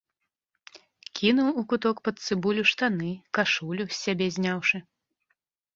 Кінуў 1.19 1.51
у 1.63 1.65
куток 1.73 1.97
пад 2.09 2.15
цыбулю 2.25 2.63
штаны, 2.73 3.11
кашулю, 3.41 3.83
з 3.95 3.95
сябе 4.03 4.25
зняўшы. 4.39 4.77